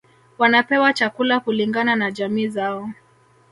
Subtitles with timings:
[0.37, 2.89] Wanapewa chakula kulingana na jamii zao